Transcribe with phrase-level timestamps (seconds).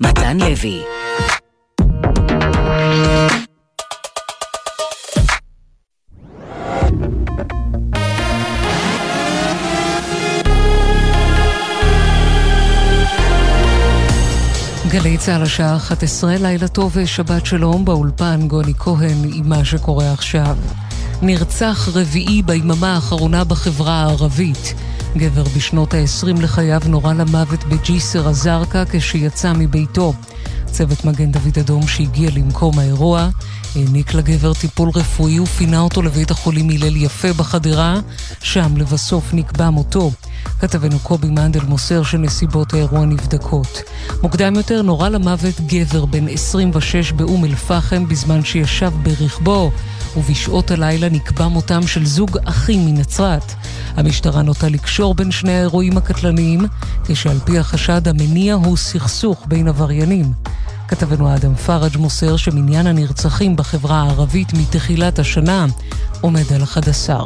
[0.00, 0.82] מתן לוי
[14.88, 20.56] גלי צה"ל השעה 11, לילה טוב ושבת שלום באולפן גוני כהן עם מה שקורה עכשיו.
[21.22, 24.74] נרצח רביעי ביממה האחרונה בחברה הערבית.
[25.18, 30.14] גבר בשנות ה-20 לחייו נורה למוות בג'יסר א-זרקא כשיצא מביתו.
[30.66, 33.28] צוות מגן דוד אדום שהגיע למקום האירוע
[33.76, 38.00] העניק לגבר טיפול רפואי ופינה אותו לבית החולים הלל יפה בחדרה,
[38.42, 40.10] שם לבסוף נקבע מותו.
[40.60, 43.82] כתבנו קובי מנדל מוסר שנסיבות האירוע נבדקות.
[44.22, 49.70] מוקדם יותר נורה למוות גבר בן 26 באום אל-פחם בזמן שישב ברכבו,
[50.16, 53.52] ובשעות הלילה נקבע מותם של זוג אחים מנצרת.
[53.96, 56.60] המשטרה נוטה לקשור בין שני האירועים הקטלניים,
[57.04, 60.32] כשעל פי החשד המניע הוא סכסוך בין עבריינים.
[60.88, 65.66] כתבנו אדם פראג' מוסר שמניין הנרצחים בחברה הערבית מתחילת השנה
[66.20, 67.24] עומד על 11.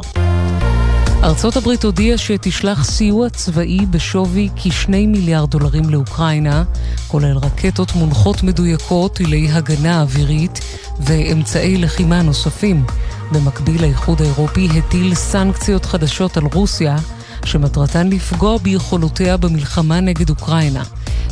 [1.23, 6.63] ארצות הברית הודיעה שתשלח סיוע צבאי בשווי כ-2 מיליארד דולרים לאוקראינה,
[7.07, 10.59] כולל רקטות מונחות מדויקות, טילי הגנה אווירית
[10.99, 12.85] ואמצעי לחימה נוספים.
[13.31, 16.97] במקביל, האיחוד האירופי הטיל סנקציות חדשות על רוסיה,
[17.45, 20.83] שמטרתן לפגוע ביכולותיה במלחמה נגד אוקראינה.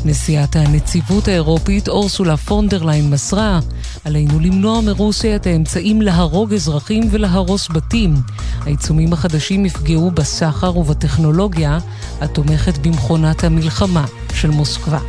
[0.06, 3.60] נשיאת הנציבות האירופית אורסולה פונדרליין מסרה
[4.06, 8.16] עלינו למנוע מרוסיה את האמצעים להרוג אזרחים ולהרוס בתים.
[8.62, 11.78] העיצומים החדשים יפגעו בסחר ובטכנולוגיה
[12.22, 15.00] התומכת במכונת המלחמה של מוסקבה.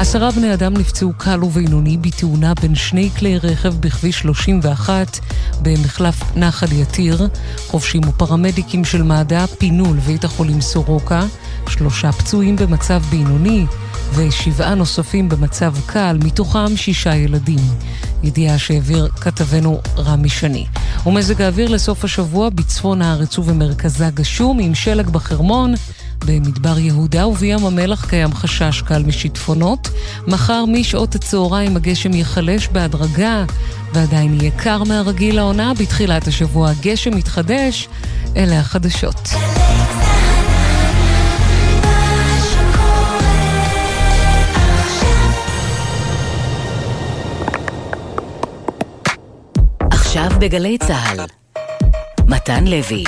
[0.00, 5.18] עשרה בני אדם נפצעו קל ובינוני בתאונה בין שני כלי רכב בכביש 31
[5.62, 7.28] במחלף נחל יתיר.
[7.66, 11.26] חובשים ופרמדיקים של מד"א פינו לבית החולים סורוקה.
[11.68, 13.66] שלושה פצועים במצב בינוני
[14.14, 17.58] ושבעה נוספים במצב קל, מתוכם שישה ילדים.
[18.22, 20.66] ידיעה שהעביר כתבנו רמי שני.
[21.06, 25.74] ומזג האוויר לסוף השבוע בצפון הארץ ובמרכזה גשום עם שלג בחרמון.
[26.26, 29.90] במדבר יהודה ובים המלח קיים חשש קל משיטפונות.
[30.26, 33.44] מחר משעות הצהריים הגשם ייחלש בהדרגה,
[33.92, 35.72] ועדיין יהיה קר מהרגיל לעונה.
[35.74, 37.88] בתחילת השבוע הגשם יתחדש.
[38.36, 39.28] אלה החדשות.
[50.28, 51.18] עכשיו בגלי צה"ל,
[52.28, 53.04] מתן לוי.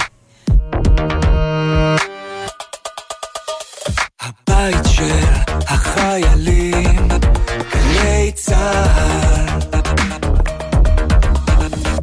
[4.21, 5.25] הבית של
[5.69, 7.09] החיילים,
[7.73, 9.61] גלי צה"ל.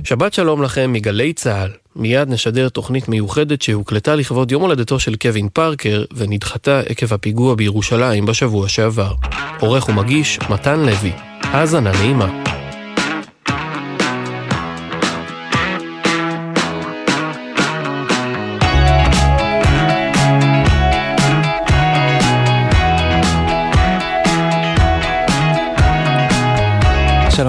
[0.03, 1.71] שבת שלום לכם מגלי צה"ל.
[1.95, 8.25] מיד נשדר תוכנית מיוחדת שהוקלטה לכבוד יום הולדתו של קווין פארקר ונדחתה עקב הפיגוע בירושלים
[8.25, 9.13] בשבוע שעבר.
[9.59, 11.11] עורך ומגיש מתן לוי.
[11.41, 12.56] האזנה נעימה.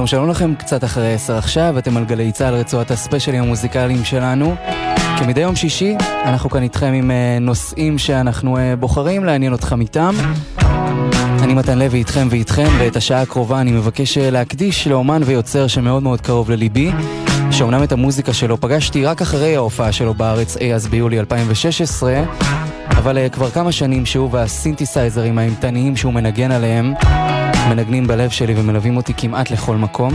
[0.08, 4.54] שלום לכם, קצת אחרי עשר עכשיו, אתם על גלי צה"ל, רצועת הספיישלים המוזיקליים שלנו.
[5.18, 10.14] כמדי יום שישי, אנחנו כאן איתכם עם uh, נושאים שאנחנו uh, בוחרים לעניין אתכם איתם.
[11.42, 16.02] אני מתן לוי איתכם ואיתכם, ואת השעה הקרובה אני מבקש uh, להקדיש לאומן ויוצר שמאוד
[16.02, 16.90] מאוד קרוב לליבי,
[17.50, 22.22] שאומנם את המוזיקה שלו פגשתי רק אחרי ההופעה שלו בארץ אי אז ביולי 2016,
[22.90, 26.94] אבל כבר כמה שנים שהוא והסינתסייזרים האימתניים שהוא מנגן עליהם
[27.68, 30.12] מנגנים בלב שלי ומלווים אותי כמעט לכל מקום.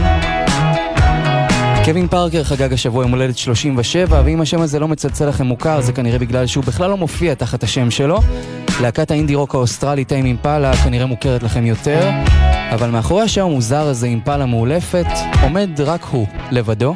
[1.84, 5.92] קווין פארקר חגג השבוע יום הולדת 37, ואם השם הזה לא מצלצל לכם מוכר, זה
[5.92, 8.20] כנראה בגלל שהוא בכלל לא מופיע תחת השם שלו.
[8.80, 12.10] להקת האינדי רוק האוסטרלית טיים אימפלה כנראה מוכרת לכם יותר,
[12.72, 15.06] אבל מאחורי השם המוזר הזה, אימפלה מאולפת,
[15.42, 16.94] עומד רק הוא, לבדו.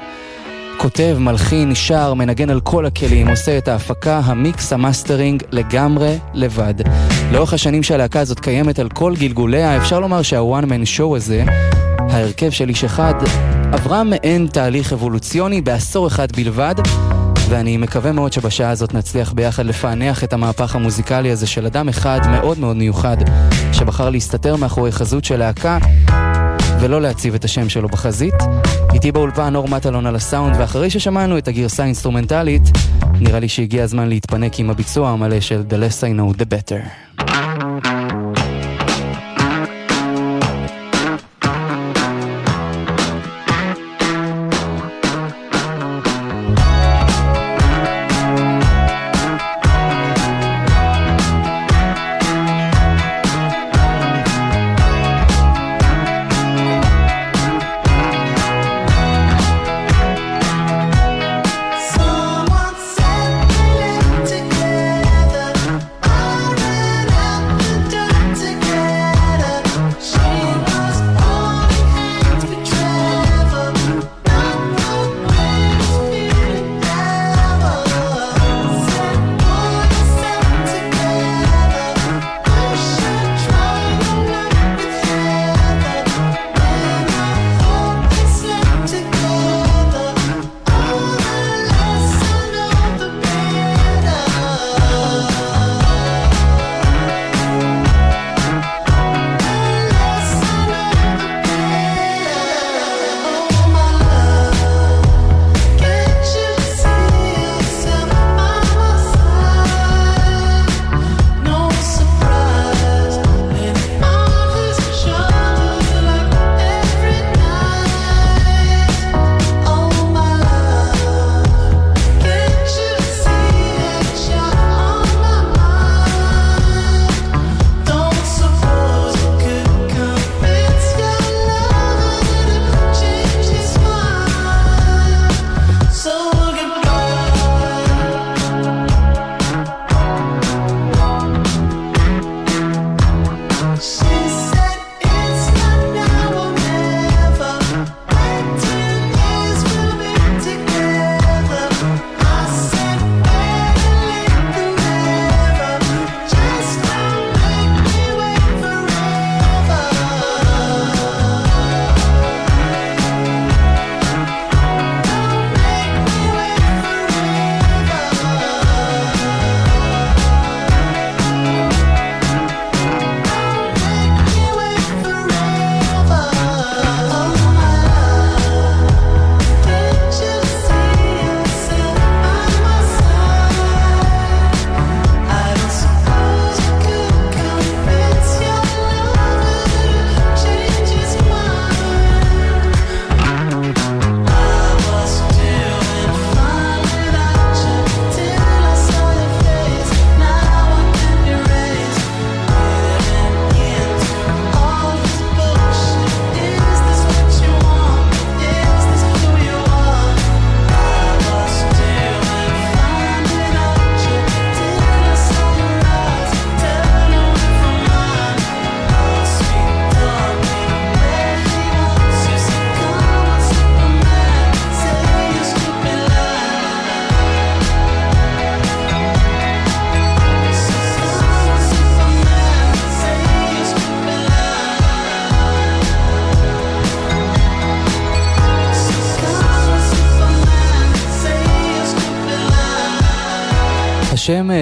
[0.76, 6.74] כותב, מלחין, שר, מנגן על כל הכלים, עושה את ההפקה, המיקס, המאסטרינג, לגמרי לבד.
[7.32, 11.44] לאורך השנים שהלהקה הזאת קיימת על כל גלגוליה, אפשר לומר שה one man show הזה,
[11.98, 13.14] ההרכב של איש אחד,
[13.72, 16.74] עברה מעין תהליך אבולוציוני בעשור אחד בלבד,
[17.48, 22.20] ואני מקווה מאוד שבשעה הזאת נצליח ביחד לפענח את המהפך המוזיקלי הזה של אדם אחד
[22.30, 23.16] מאוד מאוד מיוחד,
[23.72, 25.78] שבחר להסתתר מאחורי חזות של להקה
[26.80, 28.34] ולא להציב את השם שלו בחזית.
[28.98, 32.62] איתי באולפן אור מטלון על הסאונד, ואחרי ששמענו את הגרסה האינסטרומנטלית,
[33.20, 36.82] נראה לי שהגיע הזמן להתפנק עם הביצוע המלא של The Less I Know The Better.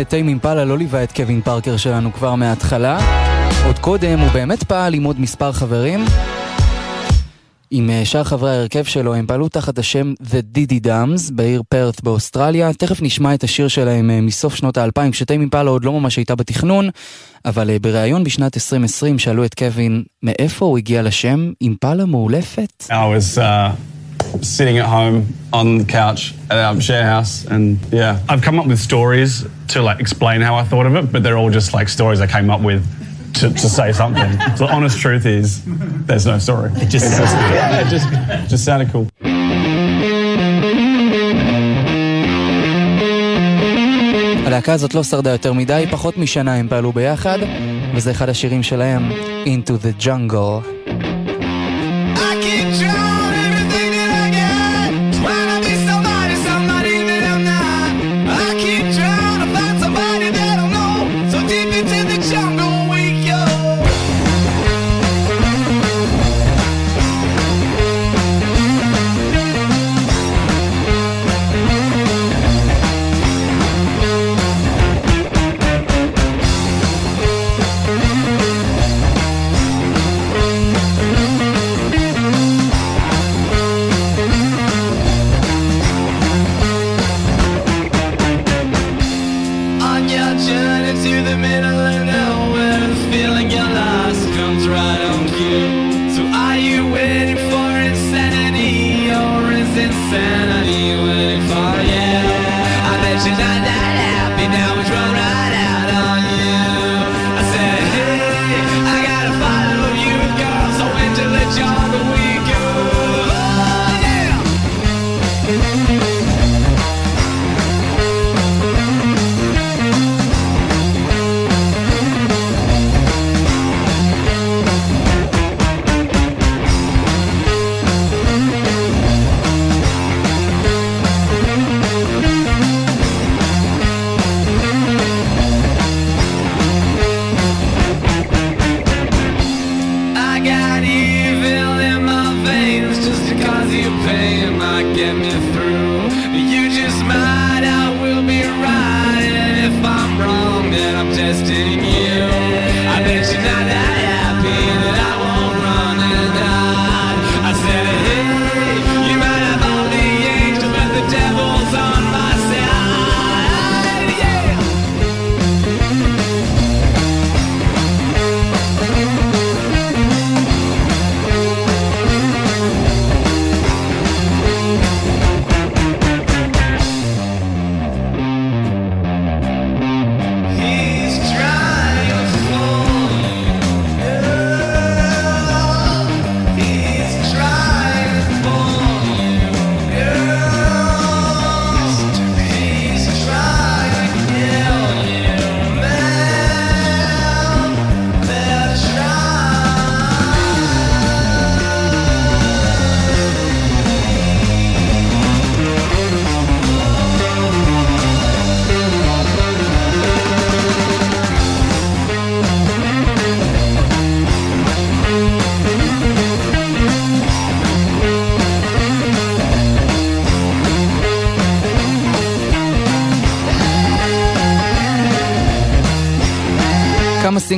[0.05, 2.99] טיים אימפלה לא ליווה את קווין פארקר שלנו כבר מההתחלה.
[3.67, 6.05] עוד קודם הוא באמת פעל עם עוד מספר חברים.
[7.71, 12.03] עם אה, שאר חברי ההרכב שלו, הם פעלו תחת השם The Diddy Dams בעיר פרת'
[12.03, 12.73] באוסטרליה.
[12.73, 16.35] תכף נשמע את השיר שלהם אה, מסוף שנות האלפיים, כשטיים אימפלה עוד לא ממש הייתה
[16.35, 16.89] בתכנון,
[17.45, 22.85] אבל אה, בריאיון בשנת 2020 שאלו את קווין מאיפה הוא הגיע לשם אימפלה מאולפת.
[22.89, 23.96] I was, uh...
[24.42, 28.68] sitting at home on the couch at our share house and yeah I've come up
[28.68, 31.90] with stories to like explain how I thought of it but they're all just like
[31.90, 32.82] stories I came up with
[33.34, 34.32] to, to say something.
[34.58, 35.62] the honest truth is,
[36.06, 36.72] there's no story.
[36.76, 37.54] It just sounds good.
[37.54, 38.08] Yeah, it just,
[38.50, 39.08] just sounded cool.
[44.46, 47.38] הלהקה הזאת לא שרדה יותר מדי, פחות משנה הם פעלו ביחד,
[47.96, 49.12] וזה אחד השירים שלהם,
[49.46, 50.75] Into the Jungle.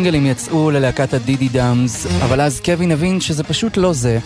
[0.09, 4.19] סינגלים יצאו ללהקת הדידי דאמס, אבל אז קווין הבין שזה פשוט לא זה.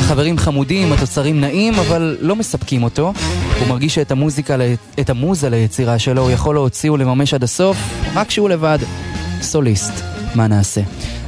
[0.00, 3.12] החברים חמודים, התוצרים נעים, אבל לא מספקים אותו.
[3.60, 4.56] הוא מרגיש שאת המוזיקה,
[5.00, 7.76] את המוזה ליצירה שלו הוא יכול להוציא ולממש עד הסוף,
[8.14, 8.78] רק כשהוא לבד.
[9.40, 9.92] סוליסט,
[10.34, 10.80] מה נעשה?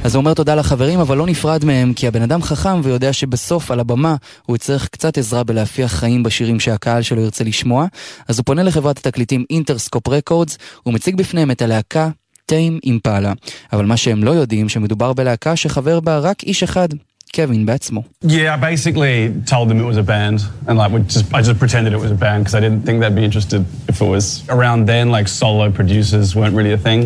[0.03, 3.71] אז הוא אומר תודה לחברים, אבל לא נפרד מהם, כי הבן אדם חכם ויודע שבסוף,
[3.71, 4.15] על הבמה,
[4.45, 7.85] הוא יצטרך קצת עזרה בלהפיח חיים בשירים שהקהל שלו ירצה לשמוע.
[8.27, 12.09] אז הוא פונה לחברת התקליטים אינטרסקופ רקורדס, הוא מציג בפניהם את הלהקה
[12.45, 13.33] טיים אימפלה.
[13.73, 16.89] אבל מה שהם לא יודעים, שמדובר בלהקה שחבר בה רק איש אחד,
[17.35, 18.03] קווין בעצמו.
[18.25, 21.93] Yeah, I basically told them it was a band, and like just, I just pretended
[21.93, 24.79] it was a band because I didn't think they'd be interested if it was around
[24.93, 25.05] then.
[25.17, 27.01] Like solo producers weren't really a thing.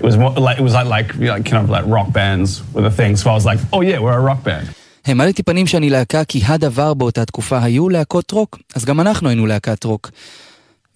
[0.00, 2.48] It was more like it was like like you know, kind of like rock bands
[2.72, 3.12] were the thing.
[3.20, 4.66] So I was like, oh yeah, we're a rock band.
[5.04, 9.46] העמדתי פנים שאני להקה כי הדבר באותה תקופה היו להקות רוק, אז גם אנחנו היינו
[9.46, 10.10] להקת רוק.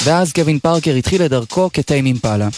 [0.02, 2.48] ואז קווין פארקר התחיל את דרכו כטיים אימפלה.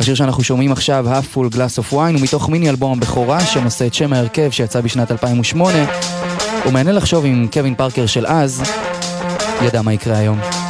[0.00, 3.86] השיר שאנחנו שומעים עכשיו, Half Full Glass of Wine, הוא מתוך מיני אלבום הבכורה שנושא
[3.86, 5.78] את שם ההרכב שיצא בשנת 2008.
[6.64, 8.62] הוא מעניין לחשוב אם קווין פארקר של אז
[9.62, 10.61] ידע מה יקרה היום.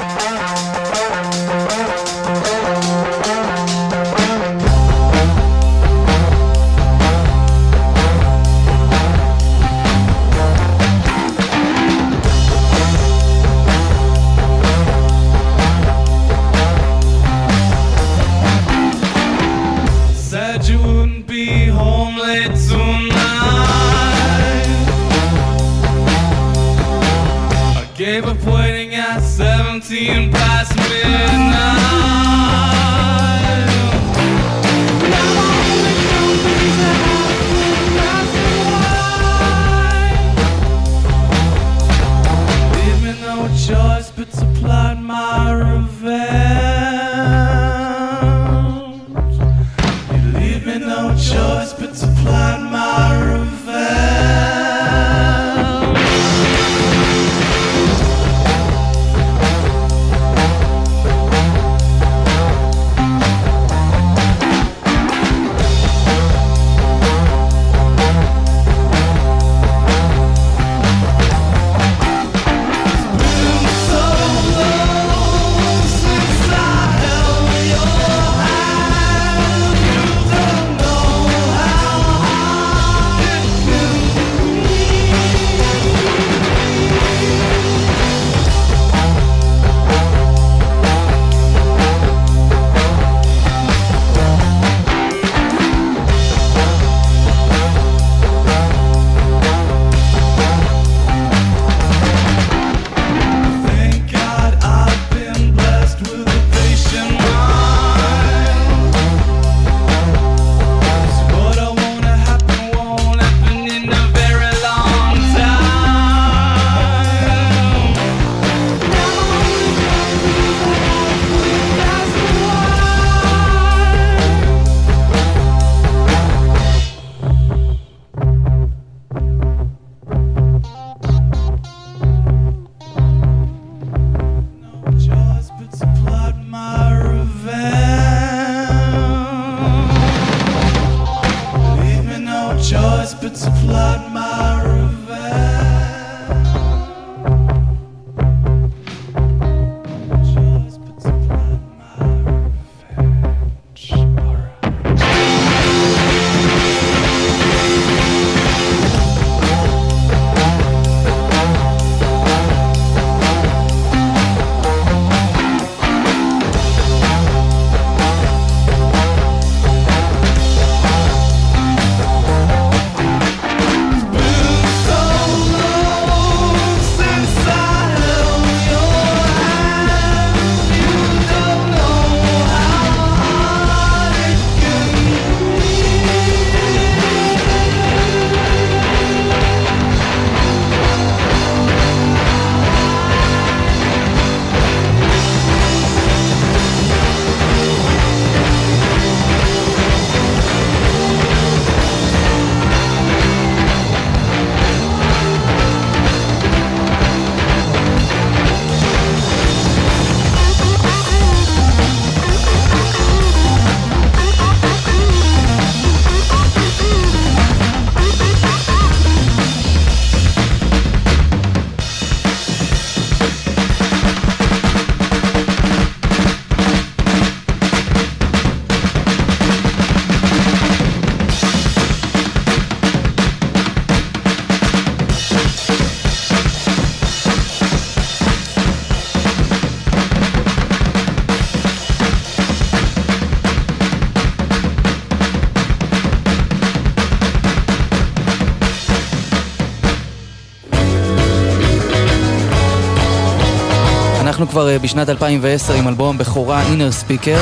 [254.82, 257.40] בשנת 2010 עם אלבום בכורה Inner Speaker.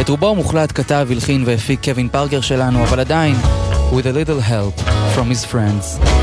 [0.00, 3.36] את רובו המוחלט כתב, הלחין והפיק קווין פארקר שלנו, אבל עדיין,
[3.92, 4.80] with a little help
[5.16, 6.21] from his friends.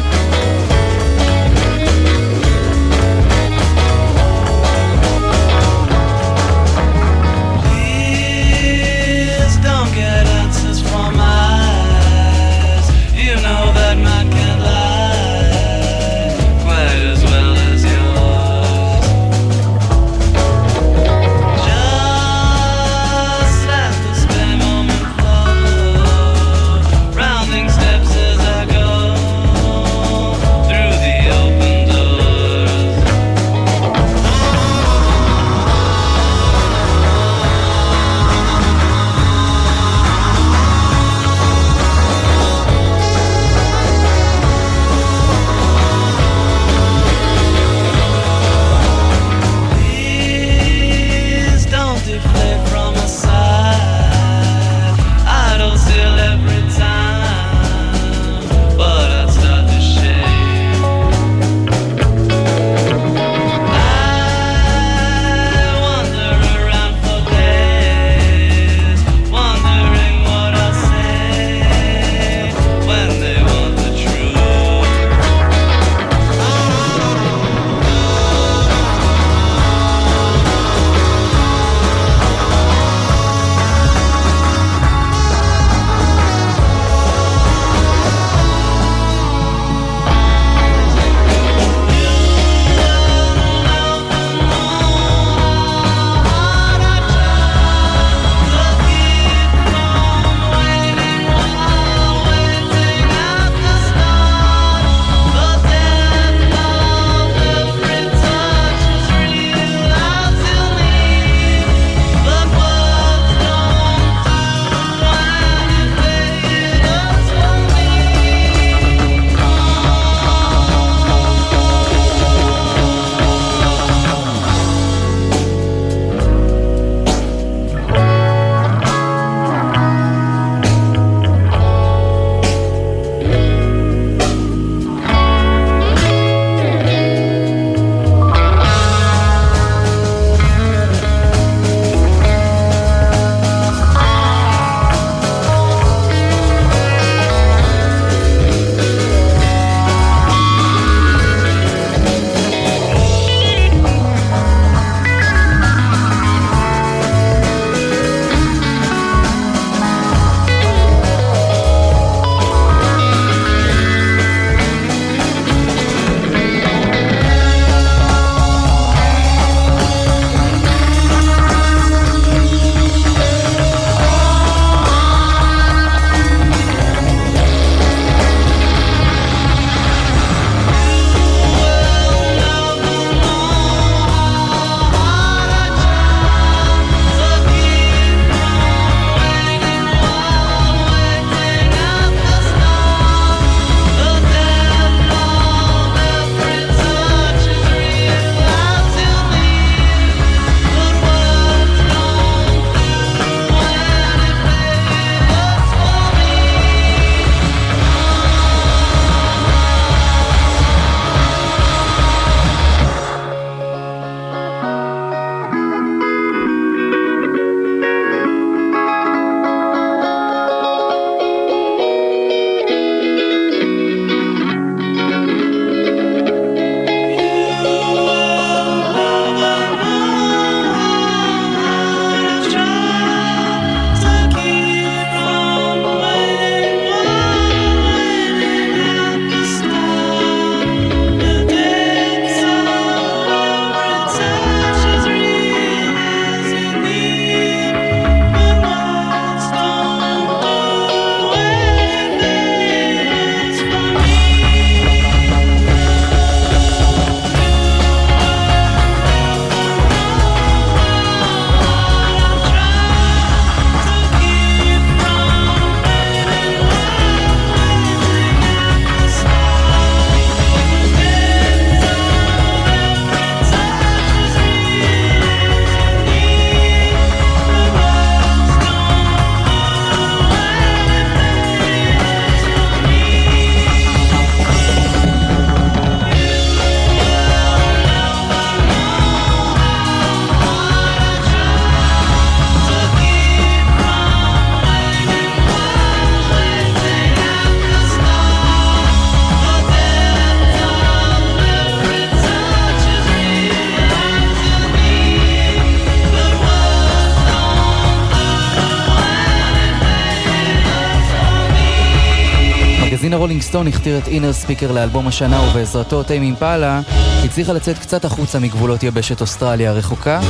[313.19, 316.81] רולינג סטון הכתיר את InnerSpeaker לאלבום השנה ובעזרתו טיים אימפלה
[317.25, 320.21] הצליחה לצאת קצת החוצה מגבולות יבשת אוסטרליה הרחוקה.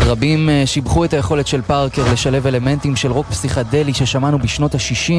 [0.00, 5.12] רבים אה, שיבחו את היכולת של פארקר לשלב אלמנטים של רוק פסיכדלי ששמענו בשנות ה-60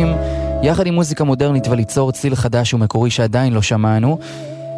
[0.64, 4.20] יחד עם מוזיקה מודרנית וליצור צליל חדש ומקורי שעדיין לא שמענו.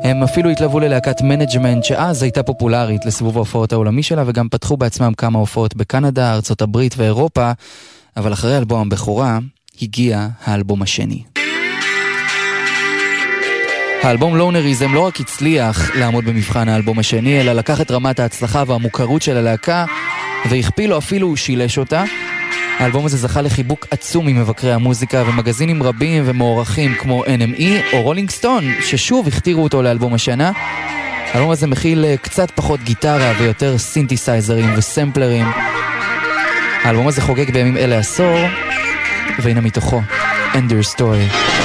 [0.03, 5.13] הם אפילו התלוו ללהקת MGMT שאז הייתה פופולרית לסיבוב ההופעות העולמי שלה וגם פתחו בעצמם
[5.17, 7.51] כמה הופעות בקנדה, ארצות הברית ואירופה,
[8.17, 9.39] אבל אחרי אלבום הבכורה
[9.81, 11.34] הגיע האלבום השני.
[14.05, 19.21] האלבום Lonerism לא רק הצליח לעמוד במבחן האלבום השני, אלא לקח את רמת ההצלחה והמוכרות
[19.21, 19.85] של הלהקה
[20.49, 22.03] והכפיל או אפילו שילש אותה.
[22.79, 28.63] האלבום הזה זכה לחיבוק עצום ממבקרי המוזיקה ומגזינים רבים ומוערכים כמו NME או רולינג סטון,
[28.81, 30.51] ששוב הכתירו אותו לאלבום השנה.
[31.33, 35.45] האלבום הזה מכיל אה, קצת פחות גיטרה ויותר סינתסייזרים וסמפלרים.
[36.83, 38.37] האלבום הזה חוגג בימים אלה עשור,
[39.39, 40.01] והנה מתוכו,
[40.53, 41.64] Ender Story.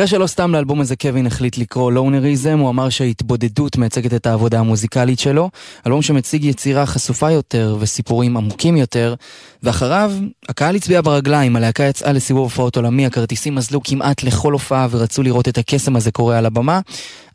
[0.00, 4.60] כנראה שלא סתם לאלבום הזה קווין החליט לקרוא לונריזם, הוא אמר שההתבודדות מייצגת את העבודה
[4.60, 5.50] המוזיקלית שלו,
[5.86, 9.14] אלבום שמציג יצירה חשופה יותר וסיפורים עמוקים יותר,
[9.62, 10.12] ואחריו,
[10.48, 15.48] הקהל הצביע ברגליים, הלהקה יצאה לסיבוב הופעות עולמי, הכרטיסים אזלו כמעט לכל הופעה ורצו לראות
[15.48, 16.80] את הקסם הזה קורה על הבמה,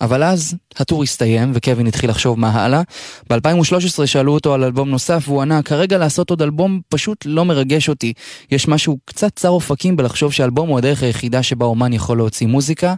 [0.01, 2.81] אבל אז הטור הסתיים וקווין התחיל לחשוב מה הלאה.
[3.29, 7.89] ב-2013 שאלו אותו על אלבום נוסף והוא ענה, כרגע לעשות עוד אלבום פשוט לא מרגש
[7.89, 8.13] אותי.
[8.51, 12.93] יש משהו קצת צר אופקים בלחשוב שאלבום הוא הדרך היחידה שבה אומן יכול להוציא מוזיקה,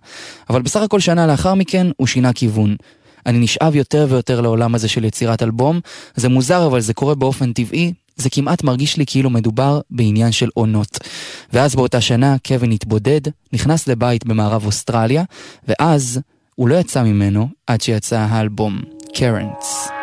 [0.49, 2.75] אבל בסך הכל שנה לאחר מכן הוא שינה כיוון.
[3.25, 5.79] אני נשאב יותר ויותר לעולם הזה של יצירת אלבום.
[6.15, 10.49] זה מוזר אבל זה קורה באופן טבעי, זה כמעט מרגיש לי כאילו מדובר בעניין של
[10.53, 10.99] עונות.
[11.53, 13.21] ואז באותה שנה קווין התבודד,
[13.53, 15.23] נכנס לבית במערב אוסטרליה,
[15.67, 16.19] ואז
[16.59, 18.81] הוא לא יצא ממנו עד שיצא האלבום,
[19.13, 19.96] קרנטס.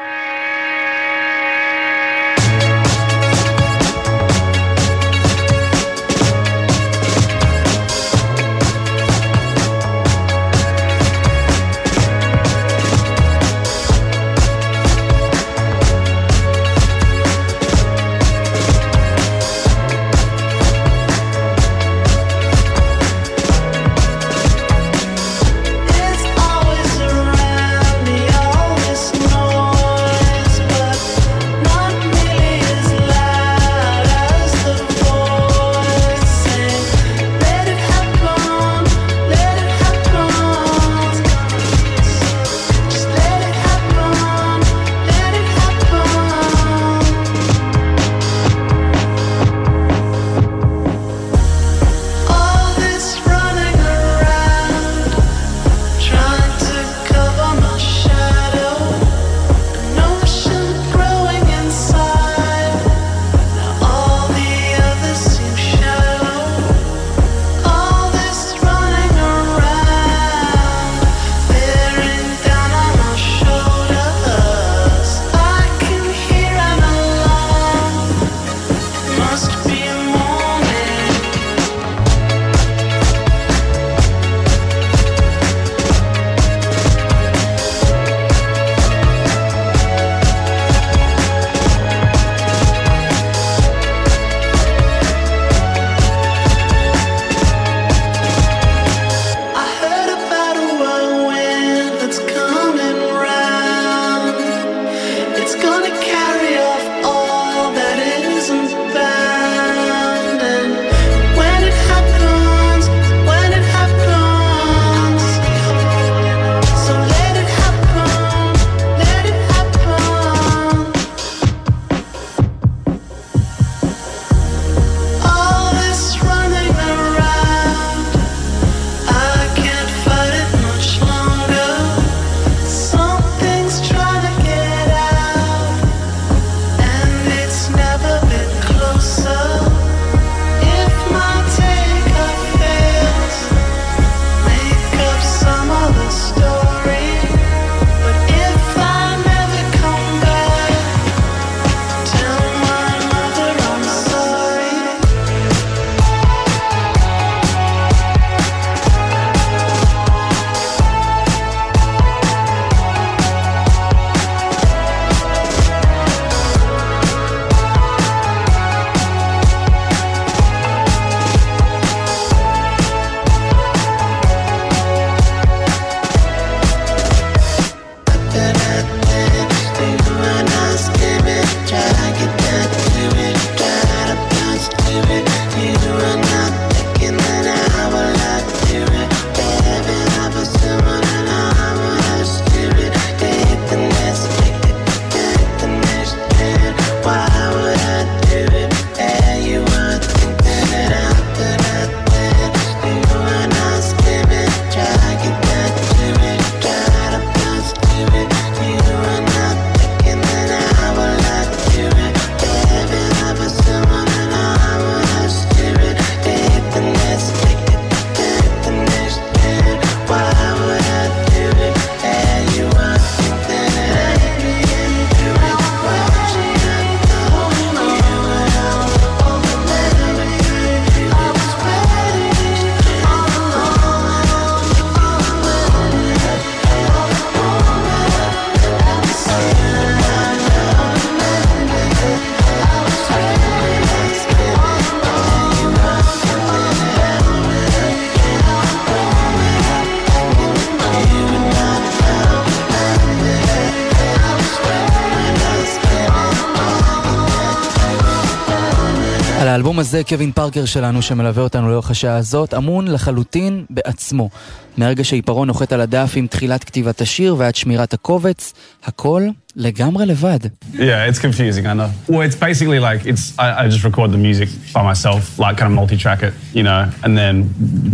[259.94, 264.30] הזה, קווין פארקר שלנו, שמלווה אותנו לאורך השעה הזאת, אמון לחלוטין בעצמו.
[264.76, 268.52] מהרגע שעיפרון נוחת על הדף עם תחילת כתיבת השיר ועד שמירת הקובץ,
[268.84, 270.38] הכל לגמרי לבד.
[270.74, 270.78] Yeah,
[271.08, 271.90] it's confusing, I know.
[272.08, 275.70] Well, it's basically like, it's, I, I just record the music by myself, like kind
[275.72, 277.34] of multi-track it, you know, and then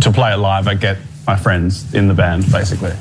[0.03, 0.97] to play it live, I get
[1.31, 2.95] my friends in the band, basically.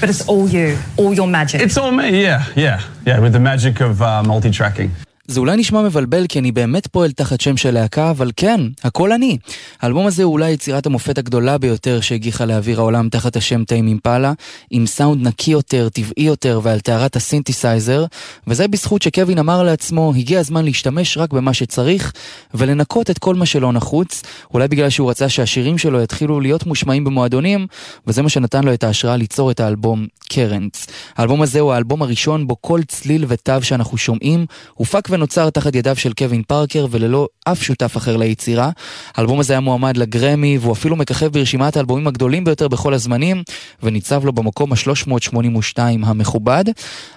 [0.00, 0.66] But it's all you,
[1.00, 1.58] all your magic.
[1.66, 2.78] It's all me, yeah, yeah,
[3.08, 4.90] yeah, with the magic of uh, multi-tracking.
[5.26, 9.12] זה אולי נשמע מבלבל כי אני באמת פועל תחת שם של להקה, אבל כן, הכל
[9.12, 9.38] אני.
[9.80, 14.32] האלבום הזה הוא אולי יצירת המופת הגדולה ביותר שהגיחה לאוויר העולם תחת השם טיים אימפלה,
[14.70, 18.04] עם סאונד נקי יותר, טבעי יותר ועל טהרת הסינתסייזר,
[18.46, 22.12] וזה בזכות שקווין אמר לעצמו, הגיע הזמן להשתמש רק במה שצריך,
[22.54, 24.22] ולנקות את כל מה שלא נחוץ,
[24.54, 27.66] אולי בגלל שהוא רצה שהשירים שלו יתחילו להיות מושמעים במועדונים,
[28.06, 30.86] וזה מה שנתן לו את ההשראה ליצור את האלבום Currents.
[31.16, 35.96] האלבום הזה הוא האלבום הראשון בו כל צליל ותו שאנחנו שומעים הופק ונוצר תחת ידיו
[35.96, 38.70] של קווין פארקר וללא אף שותף אחר ליצירה.
[39.14, 43.42] האלבום הזה היה מועמד לגרמי והוא אפילו מככב ברשימת האלבומים הגדולים ביותר בכל הזמנים
[43.82, 46.64] וניצב לו במקום ה-382 המכובד.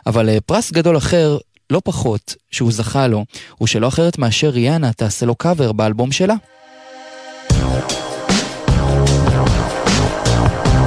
[0.06, 1.38] אבל אה, פרס גדול אחר
[1.70, 3.26] לא פחות, שהוא זכה לו,
[3.58, 6.36] הוא שלא אחרת מאשר ריאנה תעשה לו קאבר באלבום שלה.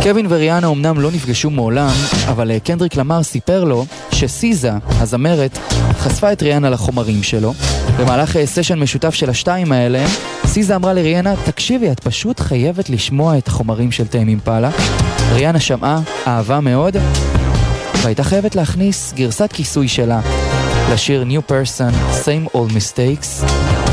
[0.02, 1.90] קווין וריאנה אמנם לא נפגשו מעולם,
[2.28, 5.58] אבל אה, קנדריק למר סיפר לו שסיזה, הזמרת,
[5.98, 7.54] חשפה את ריאנה לחומרים שלו.
[7.98, 10.04] במהלך אה, סשן משותף של השתיים האלה,
[10.46, 14.70] סיזה אמרה לריאנה, תקשיבי, את פשוט חייבת לשמוע את החומרים של טיים אימפלה.
[15.32, 16.96] ריאנה שמעה, אהבה מאוד,
[18.02, 20.20] והייתה חייבת להכניס גרסת כיסוי שלה
[20.92, 23.50] לשיר New Person, Same Old Mistakes.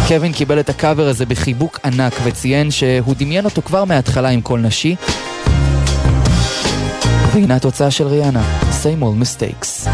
[0.08, 4.60] קווין קיבל את הקאבר הזה בחיבוק ענק וציין שהוא דמיין אותו כבר מההתחלה עם קול
[4.60, 4.96] נשי.
[7.36, 8.44] והנה התוצאה של ריאנה,
[8.84, 9.90] Same Old Mistakes.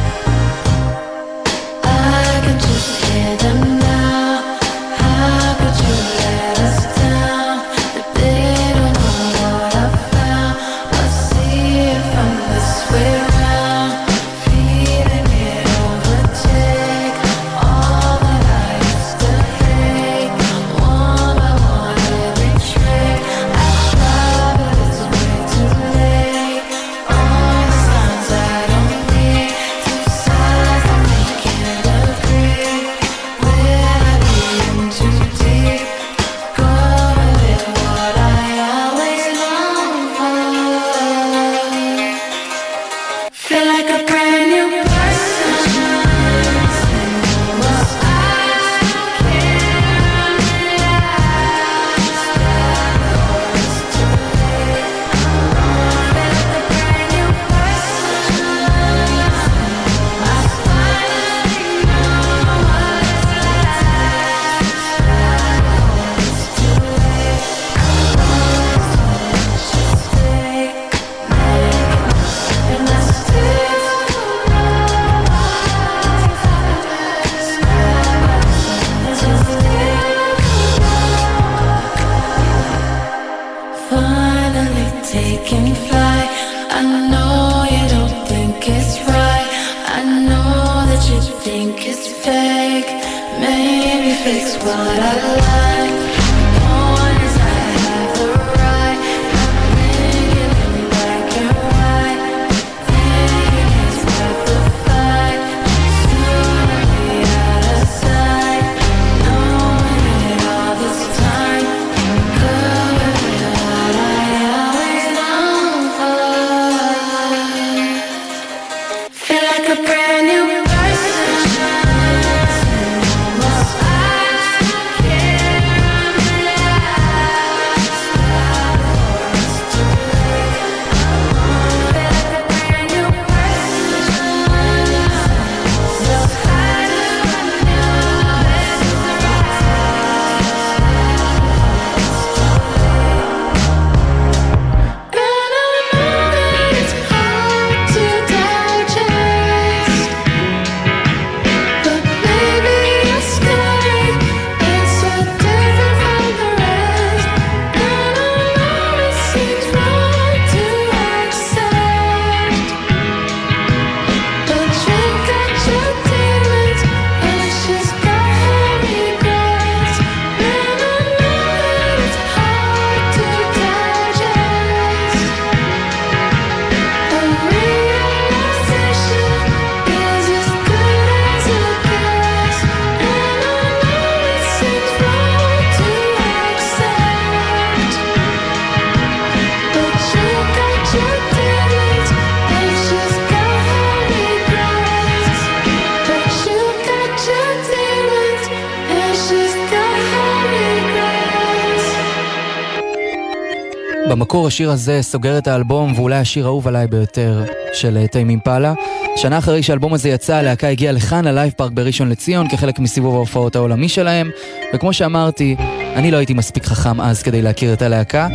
[204.52, 207.44] השיר הזה סוגר את האלבום ואולי השיר האהוב עליי ביותר
[207.74, 208.74] של טיים אימפלה.
[209.16, 213.56] שנה אחרי שהאלבום הזה יצא, הלהקה הגיעה לכאן ללייב פארק בראשון לציון כחלק מסיבוב ההופעות
[213.56, 214.30] העולמי שלהם,
[214.74, 215.56] וכמו שאמרתי,
[215.96, 218.28] אני לא הייתי מספיק חכם אז כדי להכיר את הלהקה,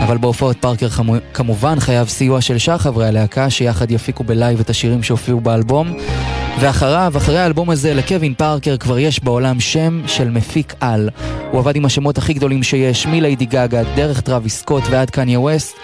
[0.00, 0.88] אבל בהופעות פארקר.
[1.34, 5.96] כמובן חייב סיוע של שאר חברי הלהקה, שיחד יפיקו בלייב את השירים שהופיעו באלבום.
[6.60, 11.10] ואחריו, אחרי האלבום הזה, לקווין פארקר כבר יש בעולם שם של מפיק על.
[11.50, 15.76] הוא עבד עם השמות הכי גדולים שיש, מליידי גאגה, דרך טראביס סקוט ועד קניה ווסט.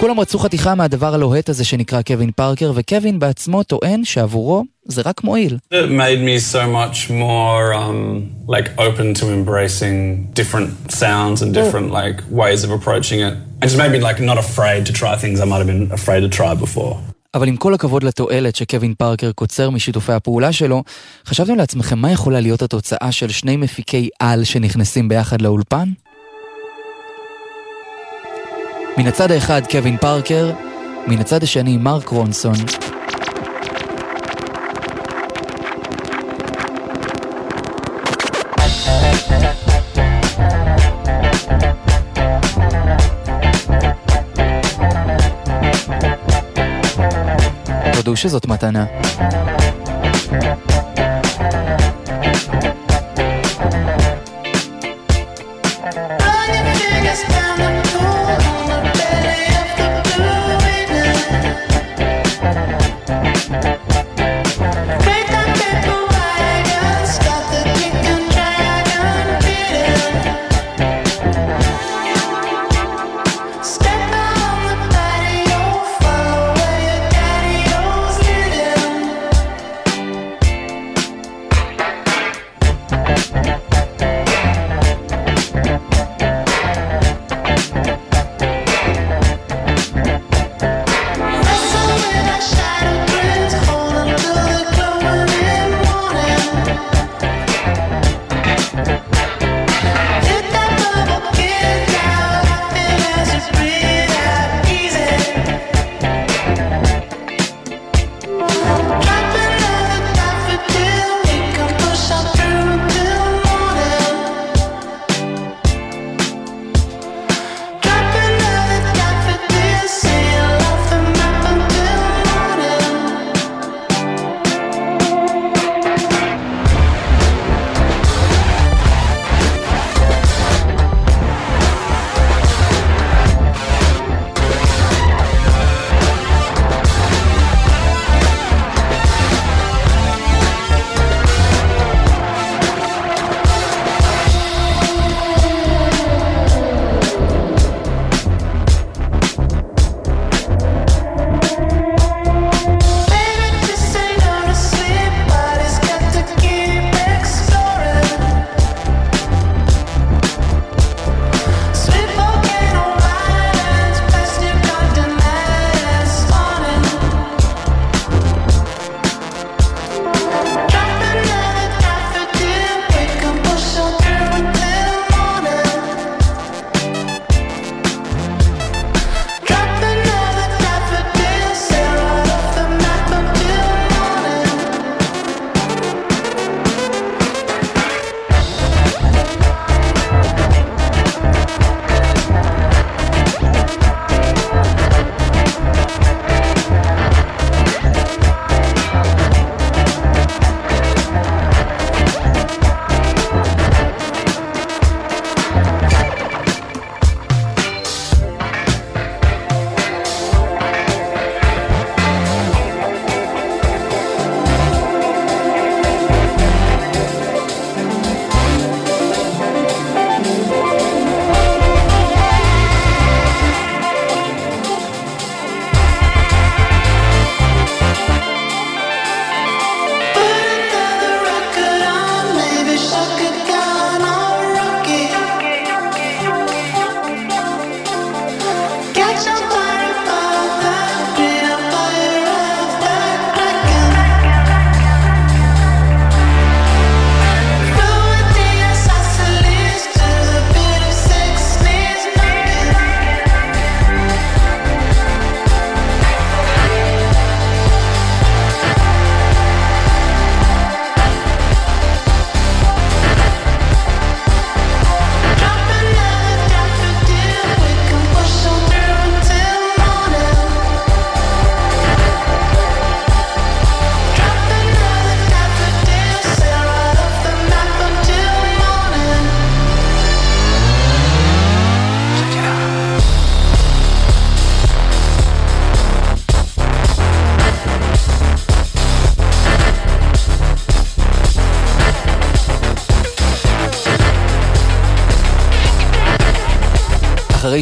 [0.00, 5.24] כולם רצו חתיכה מהדבר הלוהט הזה שנקרא קווין פארקר, וקווין בעצמו טוען שעבורו זה רק
[5.24, 5.58] מועיל.
[5.74, 11.88] It made me so much more um, like open to embracing different sounds and different
[11.92, 13.34] like ways of approaching it.
[13.62, 16.20] It just made me like not afraid to try things I might have been afraid
[16.26, 16.96] to try before.
[17.34, 20.82] אבל עם כל הכבוד לתועלת שקווין פארקר קוצר משיתופי הפעולה שלו,
[21.26, 25.88] חשבתם לעצמכם מה יכולה להיות התוצאה של שני מפיקי על שנכנסים ביחד לאולפן?
[28.98, 30.50] מן הצד האחד קווין פארקר,
[31.06, 32.54] מן הצד השני מרק רונסון.
[47.92, 48.84] תודו שזאת מתנה.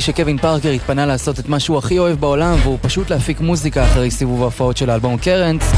[0.08, 4.10] שקווין פארקר התפנה לעשות את מה שהוא הכי אוהב בעולם והוא פשוט להפיק מוזיקה אחרי
[4.10, 5.72] סיבוב ההופעות של האלבום קרנס,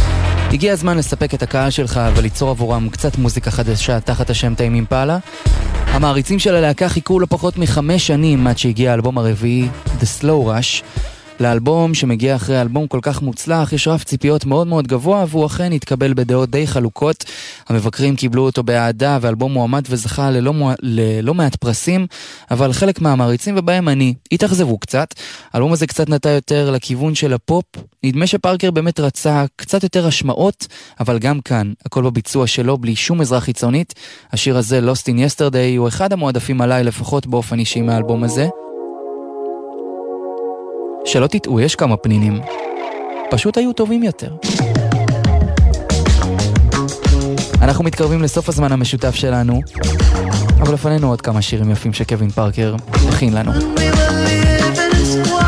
[0.53, 5.18] הגיע הזמן לספק את הקהל שלך וליצור עבורם קצת מוזיקה חדשה תחת השם טעים אימפלה.
[5.87, 9.68] המעריצים של הלהקה חיכו לא פחות מחמש שנים עד שהגיע האלבום הרביעי,
[10.01, 10.85] The Slow Rush.
[11.41, 15.72] לאלבום שמגיע אחרי אלבום כל כך מוצלח, יש רף ציפיות מאוד מאוד גבוה, והוא אכן
[15.72, 17.24] התקבל בדעות די חלוקות.
[17.68, 20.74] המבקרים קיבלו אותו באהדה, והאלבום מועמד וזכה ללא, מוע...
[20.82, 22.07] ללא מעט פרסים,
[22.51, 25.14] אבל חלק מהמעריצים, ובהם אני, התאכזבו קצת.
[25.53, 27.64] האלבום הזה קצת נטע יותר לכיוון של הפופ.
[28.05, 30.66] נדמה שפארקר באמת רצה קצת יותר השמעות,
[31.01, 33.95] אבל גם כאן, הכל בביצוע שלו בלי שום עזרה חיצונית.
[34.32, 38.49] השיר הזה, Lost in Yesterday, הוא אחד המועדפים עליי לפחות באופן אישי מהאלבום הזה.
[41.05, 42.41] שלא תטעו, יש כמה פנינים.
[43.31, 44.29] פשוט היו טובים יותר.
[47.63, 49.61] אנחנו מתקרבים לסוף הזמן המשותף שלנו,
[50.61, 52.75] אבל לפנינו עוד כמה שירים יפים שקווין פארקר
[53.09, 53.53] הכין לנו.
[55.11, 55.39] We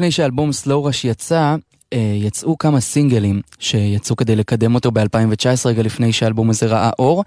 [0.00, 1.56] לפני שאלבום Slow Rush יצא,
[1.92, 7.24] אה, יצאו כמה סינגלים שיצאו כדי לקדם אותו ב-2019, רגע לפני שהאלבום הזה ראה אור.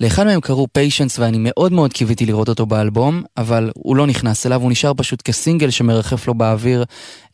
[0.00, 4.46] לאחד מהם קראו Patience ואני מאוד מאוד קיוויתי לראות אותו באלבום, אבל הוא לא נכנס
[4.46, 6.84] אליו, הוא נשאר פשוט כסינגל שמרחף לו באוויר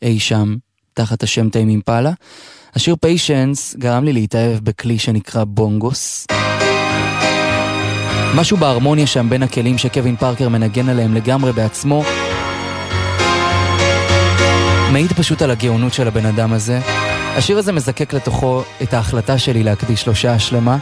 [0.01, 0.55] אי שם,
[0.93, 2.11] תחת השם טיים אימפלה.
[2.75, 6.27] השיר Patience גרם לי להתאהב בכלי שנקרא בונגוס.
[8.35, 12.03] משהו בהרמוניה שם בין הכלים שקווין פארקר מנגן עליהם לגמרי בעצמו,
[14.93, 16.79] מעיד פשוט על הגאונות של הבן אדם הזה.
[17.37, 20.77] השיר הזה מזקק לתוכו את ההחלטה שלי להקדיש לו שעה שלמה.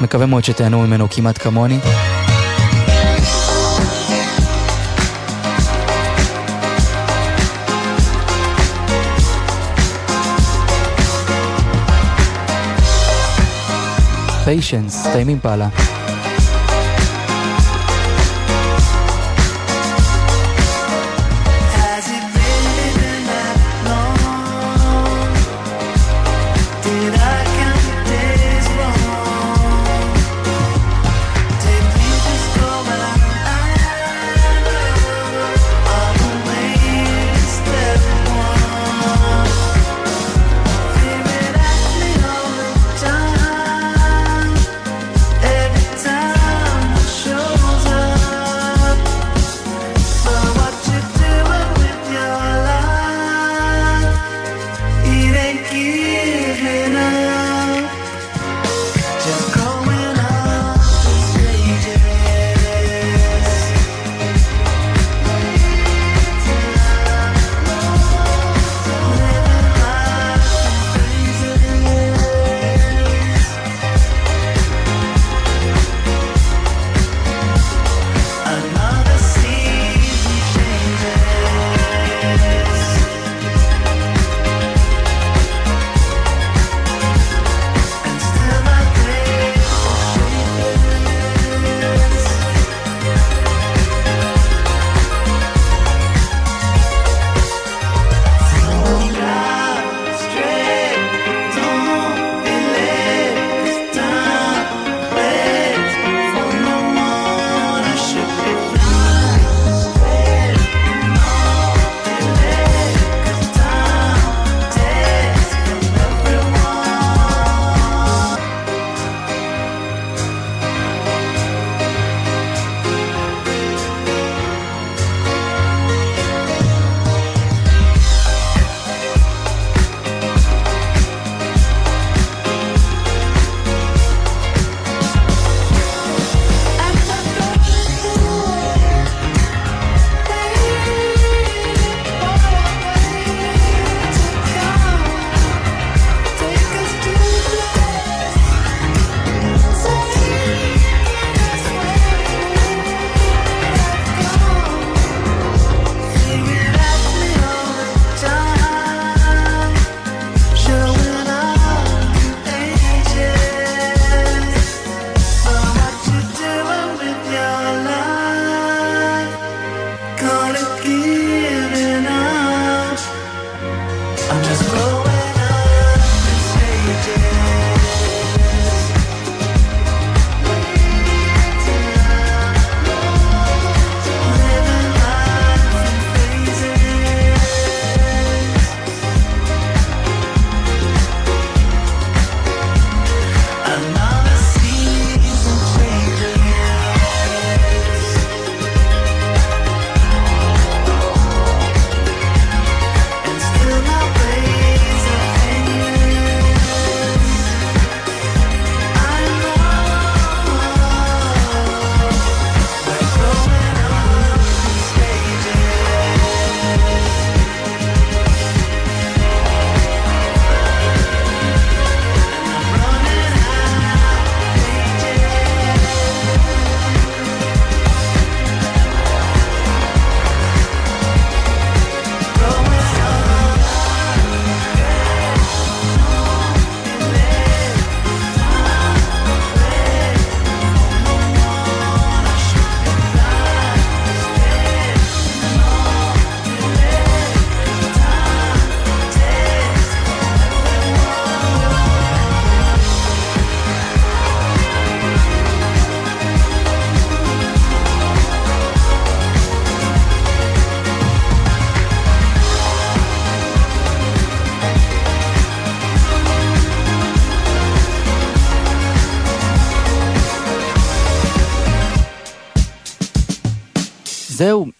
[0.00, 1.78] מקווה מאוד שתהנו ממנו כמעט כמוני.
[14.44, 15.68] פיישנס, טעים אימפלה.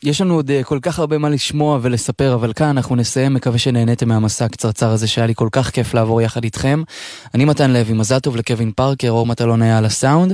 [0.05, 3.59] יש לנו עוד אה, כל כך הרבה מה לשמוע ולספר, אבל כאן אנחנו נסיים, מקווה
[3.59, 6.83] שנהניתם מהמסע הקצרצר הזה שהיה לי כל כך כיף לעבור יחד איתכם.
[7.35, 10.33] אני מתן לוי, מזל טוב לקווין פארקר, אור מטלון היה על הסאונד.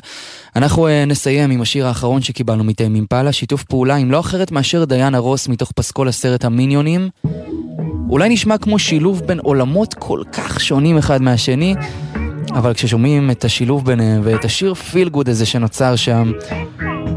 [0.56, 4.84] אנחנו אה, נסיים עם השיר האחרון שקיבלנו מטיים אימפלה, שיתוף פעולה עם לא אחרת מאשר
[4.84, 7.08] דיאנה רוס מתוך פסקול הסרט המיניונים.
[8.10, 11.74] אולי נשמע כמו שילוב בין עולמות כל כך שונים אחד מהשני,
[12.50, 16.32] אבל כששומעים את השילוב ביניהם ואת השיר feel good הזה שנוצר שם,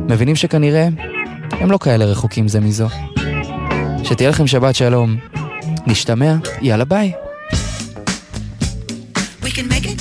[0.10, 0.88] מבינים שכנראה
[1.52, 2.88] הם לא כאלה רחוקים זה מזו.
[4.04, 5.16] שתהיה לכם שבת שלום.
[5.88, 7.12] נשתמע, יאללה ביי.
[9.44, 10.01] We can make it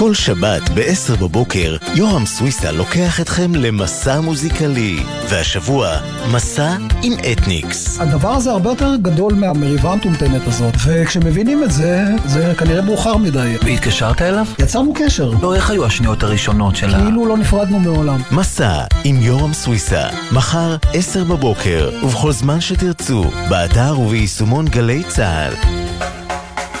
[0.00, 5.02] כל שבת ב-10 בבוקר, יורם סוויסה לוקח אתכם למסע מוזיקלי.
[5.28, 5.96] והשבוע,
[6.32, 8.00] מסע עם אתניקס.
[8.00, 13.56] הדבר הזה הרבה יותר גדול מהמריבה המטומטמת הזאת, וכשמבינים את זה, זה כנראה מאוחר מדי.
[13.64, 14.46] והתקשרת אליו?
[14.58, 16.98] יצרנו קשר, לא, איך היו השניות הראשונות של ה...
[16.98, 18.20] כאילו לא נפרדנו מעולם.
[18.32, 25.54] מסע עם יורם סוויסה, מחר 10 בבוקר, ובכל זמן שתרצו, באתר וביישומון גלי צה"ל.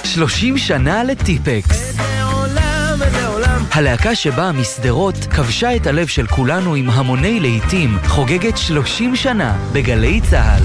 [0.04, 1.96] 30 שנה לטיפקס.
[3.72, 10.20] הלהקה שבאה משדרות כבשה את הלב של כולנו עם המוני להיטים, חוגגת 30 שנה בגלי
[10.30, 10.62] צה"ל.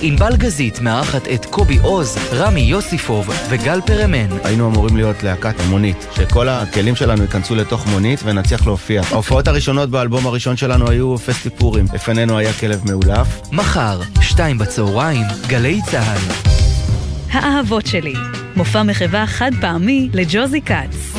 [0.00, 4.38] ענבל גזית מארחת את קובי עוז, רמי יוסיפוב וגל פרמן.
[4.44, 9.02] היינו אמורים להיות להקת מונית, שכל הכלים שלנו ייכנסו לתוך מונית ונצליח להופיע.
[9.10, 11.84] ההופעות הראשונות באלבום הראשון שלנו היו פסטי פורים.
[11.94, 13.52] לפנינו היה כלב מאולף.
[13.52, 16.32] מחר, שתיים בצהריים, גלי צה"ל.
[17.32, 18.14] האהבות שלי,
[18.56, 21.12] מופע מחווה חד פעמי לג'וזי כץ.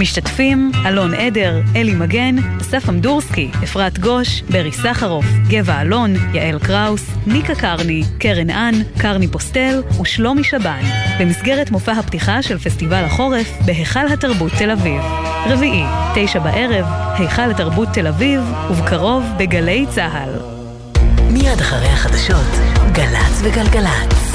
[0.00, 7.10] משתתפים אלון עדר, אלי מגן, אסף אמדורסקי, אפרת גוש, ברי סחרוף, גבע אלון, יעל קראוס,
[7.26, 10.80] ניקה קרני, קרן אן, קרני פוסטל ושלומי שבן,
[11.20, 15.02] במסגרת מופע הפתיחה של פסטיבל החורף בהיכל התרבות תל אביב.
[15.46, 15.84] רביעי,
[16.14, 16.86] תשע בערב,
[17.18, 18.40] היכל התרבות תל אביב,
[18.70, 20.30] ובקרוב בגלי צה"ל.
[21.32, 22.50] מיד אחרי החדשות,
[22.92, 24.30] גל"צ וגלגלצ.